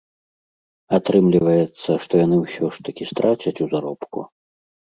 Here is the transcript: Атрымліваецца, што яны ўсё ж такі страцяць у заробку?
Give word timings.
Атрымліваецца, 0.97 1.89
што 2.07 2.13
яны 2.25 2.35
ўсё 2.41 2.73
ж 2.73 2.89
такі 2.89 3.03
страцяць 3.13 3.57
у 3.69 3.71
заробку? 3.77 4.19